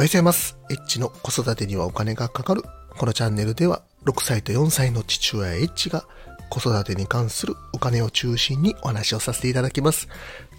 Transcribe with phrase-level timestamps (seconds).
[0.00, 0.56] おはようございます。
[0.70, 2.62] エッチの子育てにはお金がかかる。
[2.96, 6.06] このチャンネルでは6歳と4歳の父親エッチが
[6.48, 10.08] 子育てに関するお金を中心にお話をさせていただきます。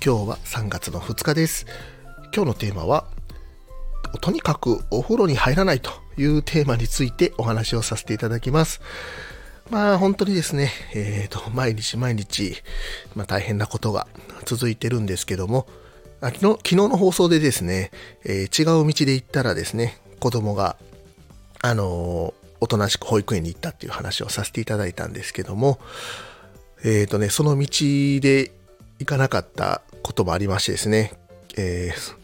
[0.05, 1.66] 今日は3月の2日です。
[2.31, 3.07] 今日のテーマは、
[4.21, 5.89] とにかくお風呂に入らないと
[6.20, 8.80] いうテーマについてお話をさせていただきます。
[9.71, 12.58] まあ本当にですね、えー、と、毎日毎日、
[13.16, 14.05] まあ大変なことが
[14.45, 15.66] 続いてるんですけども、
[16.21, 17.91] あ昨日昨日の放送でですね、
[18.23, 20.77] えー違う道で行ったらですね、子供が、
[21.62, 25.79] あのーおとなしく保育園に行ったっていう話をさせていただいたんですけども、
[26.85, 27.67] えっ、とね、その道
[28.21, 28.52] で
[28.99, 31.13] 行かなかったこともありましてですね、
[31.57, 32.15] えー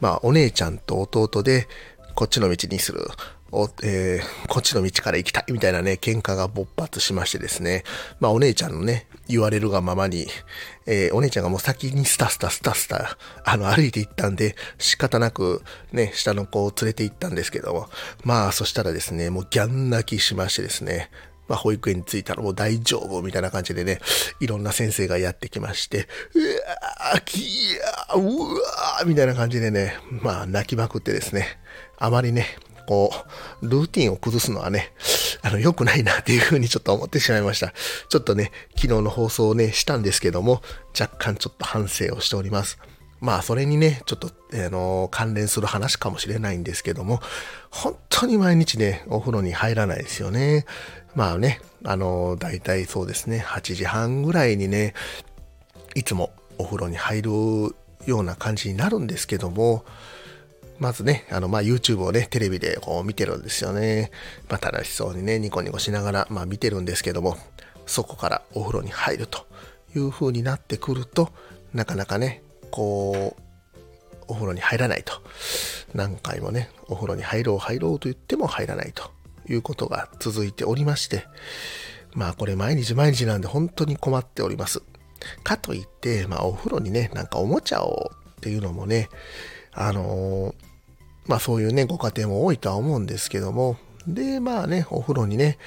[0.00, 1.68] まあ、お姉ちゃんと弟で、
[2.14, 3.06] こっちの道にする、
[3.52, 7.84] おえーこっちの道から行きたいみたいなね、喧嘩が勃発しましてですね、
[8.18, 10.26] まあお姉ちゃんのね、言われるがままに、
[10.86, 15.62] えーお姉ちゃんがもう先にスタスタスタスタ、あの、歩いて行ったんで、仕方なく
[15.92, 17.88] ね、下の子を連れて行ったんですけども、
[18.24, 21.10] まあそしたらですね、もうギャン泣きしましてですね、
[21.48, 23.98] まあ、保育園に着いたらもう大丈夫みたいな感じでね、
[24.40, 31.58] いろんな先生がやってきまして、うわー、きやー、うわーみたいな感じでね、まあ泣きまくってですね、
[31.98, 32.46] あまりね、
[32.86, 33.12] こ
[33.62, 34.92] う、ルーティンを崩すのはね、
[35.42, 37.72] あの、良くないなっていうふうにちょっと思ってしまいました。
[38.08, 40.62] ちょっとね、昨日の放送をね、したんですけども、
[40.98, 42.78] 若干ちょっと反省をしております。
[43.20, 47.20] まあ、それにね、ちょっと、あの、関連する話かもしれないんですけども、
[47.70, 50.66] 本当に毎日ね、お風呂に入らないですよね。
[51.14, 54.94] まあね、あの、大体そうですね、8時半ぐらいにね、
[55.94, 57.30] いつもお風呂に入る
[58.06, 59.84] ような感じになるんですけども、
[60.82, 64.10] まずね、あの、まあ、YouTube をね、テレビでこう見てるんですよね。
[64.50, 67.36] まあ、楽しそうにね、ニコニコしながら、まあ、見てるんですけども、
[67.86, 69.46] そこからお風呂に入ると
[69.94, 71.30] いう風になってくると、
[71.72, 73.42] なかなかね、こう、
[74.26, 75.12] お風呂に入らないと。
[75.94, 79.12] 何回もね、お風呂に入ろう入ろうと言っても入らないと
[79.48, 81.26] いうことが続いておりまして、
[82.12, 84.82] まあこれ毎日毎日なんで本当に困っております。
[85.44, 89.08] かといって、まあお風呂にね、なんかおもちゃをっていうのもね、
[89.72, 90.71] あのー
[91.26, 95.58] まあそういうね、ご家庭も多いとは思うんですけども、で、まあね、お風呂にね、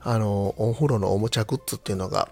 [0.00, 2.28] あのお風呂のおもちゃグッズっていうのが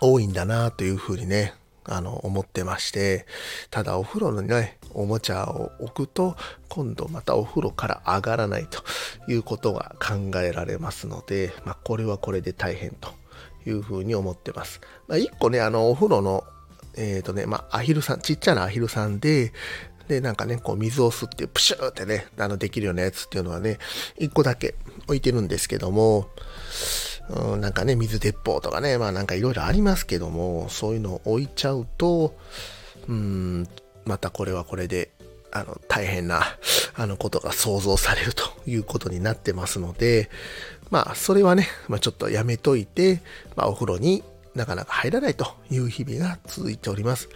[0.00, 3.26] 多いんだなというふうにね、あの、思ってまして、
[3.70, 6.36] ただお風呂のね、おもちゃを置くと、
[6.68, 8.82] 今度またお風呂から上がらないと
[9.28, 13.10] いうことが考えられますので、まあこれはこれで大変と
[13.66, 14.80] いうふうに思ってます。
[15.08, 16.44] まあ一個ね、あの、お風呂の、
[16.96, 19.52] えっ、とね、まあアヒルさん、ちっちゃなアヒルさんで、
[20.10, 23.78] で、なんかね、こう水を吸ってプシューってね、あの、できるようなやつっていうのはね、
[24.18, 26.28] 一個だけ置いてるんですけども、
[27.28, 32.36] うん、なんかね、水鉄砲とかね、まあなんかいろいろありますけども、そういうのを置いちゃうと、
[33.06, 33.68] うん、
[34.04, 35.12] またこれはこれで、
[35.52, 36.42] あの、大変な、
[36.94, 40.28] あの、ことが想像されるということになってますので、
[40.90, 43.22] まあ、それはね、まあちょっとやめといて、
[43.54, 44.24] まあお風呂に
[44.56, 47.28] なかなか入らないという日々が続いております。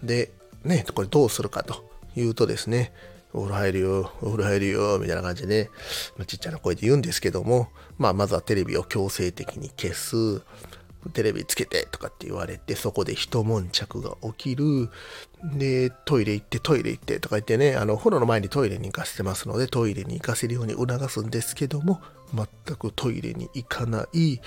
[0.00, 0.30] で、
[0.62, 2.92] ね、これどうするかというとですね、
[3.32, 5.70] お風呂入るよ、お風呂入るよ、みたいな感じでね、
[6.16, 10.42] まあちっちゃな声で言うんですけども、まあまずはテレビを強制的に消す、
[11.12, 14.90] テレビつけてとかって言われて、そこで一悶着が起きる。
[15.56, 22.02] で、トイレ行ってトイレ行ってとか言ってね、あの、お風呂の前にトイレに行かせてますので、トイレに行かせるように促すんですけども、
[22.34, 24.40] 全くトイレに行かない。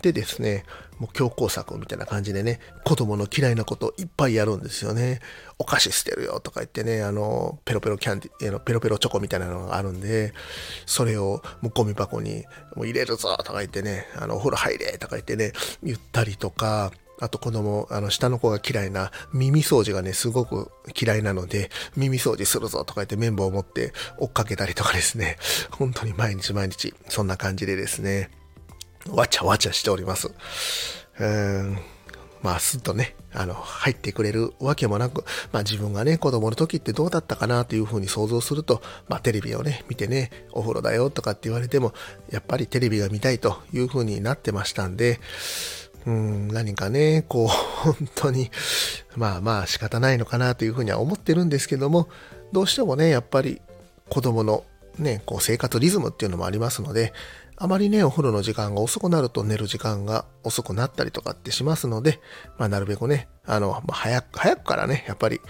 [0.00, 0.64] でですね、
[0.98, 5.20] もう強行策みたいな感じでね、子供の嫌いなこといっぱいやるんですよね。
[5.58, 10.34] お菓子捨てるよとか言ってね、あの、ペロペロキャンディ、あのペロペロチョコみたいなのがあるんで、
[10.86, 12.44] それをもうゴミ箱に
[12.76, 15.52] もう入れるぞとか言ってね、あの、お風呂入れとか言ってね、
[15.82, 25.36] 言ったりとか、あと子供、あの、下の子が嫌いな耳掃除がね、すごく嫌いなので、耳掃除するぞとか言って綿棒を持って追っかけたりとかですね、
[25.70, 28.30] 本当に毎日毎日、そんな感じでですね、
[29.08, 30.28] わちゃわちゃしております。
[30.28, 31.78] うーん。
[32.42, 41.92] まあ、すっとね、あの、入ってくれるわけもなく、まあ自分がね、子供の時ってどうだったかなというふうに想像すると、まあテレビをね、見てね、お風呂だよとかって言われても、
[42.30, 45.20] やっぱりテレビが見たいというふうになってましたんで、
[46.06, 47.48] うん、何かね、こう、
[47.84, 48.50] 本当に、
[49.16, 52.08] まあまあ仕方ないのかなというふうには思ってるんですけども、
[52.52, 53.60] どうしてもね、やっぱり
[54.08, 54.64] 子供の
[55.00, 57.12] ね、こう生活リズムっていうのもありますので、
[57.56, 62.20] あまりね、お風呂の時間が遅くなると寝る時間が遅くなったりとかってしますので、
[62.56, 65.40] まあなるべくね、あの、まあ、早く、早くからね、やっぱり、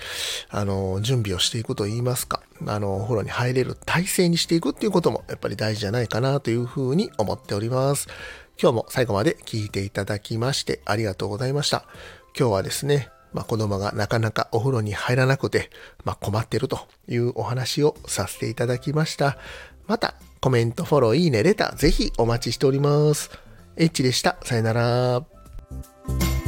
[0.49, 8.08] あの、準備をしていくと言いますか、あの、お風呂に入れる体制にしていくっていうことも、やっぱり大事じゃないかなというふうに思っております。
[8.61, 11.87] 今日も最後まで聞いていただきましてありがとうございました。
[12.38, 15.70] 今日はですね、まあ、子供がなかなかお風呂に入らなくて、
[16.04, 19.38] まあ、困ってるというお話をさせていただきました。
[19.86, 23.30] また、コメント、フォロー、いいね、レター、ぜひお待ちしております。
[23.76, 24.36] エッチでした。
[24.42, 26.39] さよなら。